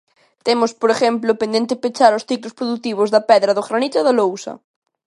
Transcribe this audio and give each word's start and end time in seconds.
Temos, 0.47 0.71
por 0.81 0.89
exemplo, 0.95 1.39
pendente 1.41 1.81
pechar 1.83 2.11
os 2.17 2.25
ciclos 2.29 2.57
produtivos 2.59 3.11
da 3.13 3.21
pedra, 3.29 3.55
do 3.57 3.65
granito, 3.67 3.97
da 4.07 4.17
lousa. 4.19 4.53